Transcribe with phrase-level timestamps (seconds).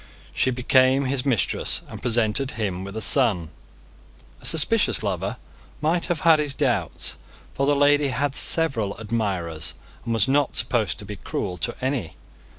[0.33, 3.49] She became his mistress, and presented him with a son.
[4.41, 5.37] A suspicious lover
[5.79, 7.17] might have had his doubts;
[7.53, 12.15] for the lady had several admirers, and was not supposed to be cruel to any.